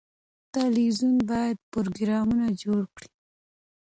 تلویزیون 0.55 1.15
باید 1.31 1.57
پروګرامونه 1.71 2.45
جوړ 2.61 2.81
کړي. 2.95 3.09